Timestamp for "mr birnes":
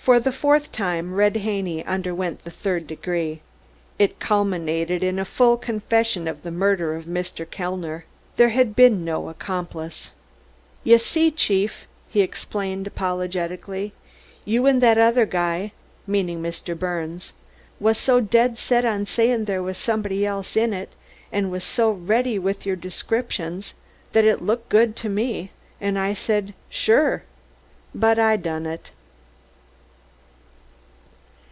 16.40-17.34